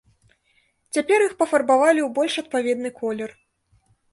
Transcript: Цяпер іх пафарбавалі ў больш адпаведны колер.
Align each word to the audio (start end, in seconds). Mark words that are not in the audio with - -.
Цяпер 0.95 1.19
іх 1.27 1.35
пафарбавалі 1.43 2.01
ў 2.07 2.09
больш 2.17 2.33
адпаведны 2.43 2.89
колер. 2.99 3.29